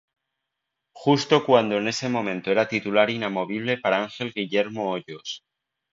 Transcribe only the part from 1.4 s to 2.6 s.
cuando en ese momento